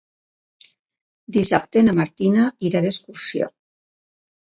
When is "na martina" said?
1.85-2.49